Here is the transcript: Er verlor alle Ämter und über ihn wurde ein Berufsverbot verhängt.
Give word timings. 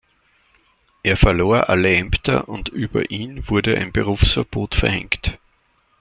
Er 1.03 1.15
verlor 1.15 1.69
alle 1.69 1.93
Ämter 1.95 2.49
und 2.49 2.69
über 2.69 3.11
ihn 3.11 3.47
wurde 3.49 3.77
ein 3.77 3.91
Berufsverbot 3.91 4.73
verhängt. 4.73 5.37